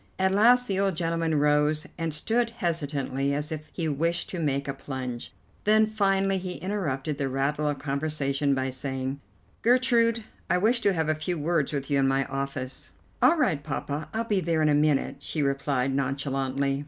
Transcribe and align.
At 0.17 0.31
last 0.31 0.67
the 0.67 0.79
old 0.79 0.95
gentleman 0.95 1.37
rose, 1.37 1.85
and 1.95 2.11
stood 2.11 2.49
hesitating, 2.49 3.35
as 3.35 3.51
if 3.51 3.69
he 3.71 3.87
wished 3.87 4.31
to 4.31 4.39
make 4.39 4.67
a 4.67 4.73
plunge; 4.73 5.31
then, 5.63 5.85
finally, 5.85 6.39
he 6.39 6.55
interrupted 6.55 7.19
the 7.19 7.29
rattle 7.29 7.69
of 7.69 7.77
conversation 7.77 8.55
by 8.55 8.71
saying: 8.71 9.21
"Gertrude, 9.61 10.23
I 10.49 10.57
wish 10.57 10.81
to 10.81 10.93
have 10.93 11.07
a 11.07 11.13
few 11.13 11.37
words 11.37 11.71
with 11.71 11.91
you 11.91 11.99
in 11.99 12.07
my 12.07 12.25
office." 12.25 12.89
"All 13.21 13.37
right, 13.37 13.61
Poppa, 13.63 14.09
I'll 14.11 14.23
be 14.23 14.39
there 14.41 14.63
in 14.63 14.69
a 14.69 14.73
minute," 14.73 15.17
she 15.19 15.43
replied 15.43 15.93
nonchalantly. 15.93 16.79